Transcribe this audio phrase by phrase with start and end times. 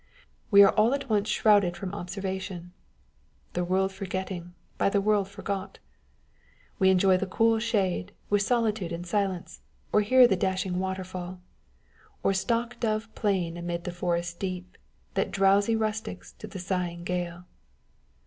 [0.49, 2.73] We are all at once shrouded from observation
[3.51, 5.77] â€" The world forgetting, by the world forgot!
[6.79, 9.61] We enjoy the cool shade, with solitude and silence;
[9.93, 11.39] or hear the dashing waterfall,
[12.23, 14.75] Or stock dove plain amid the forest deep,
[15.13, 17.43] That drowsy rustles to the sighing gale.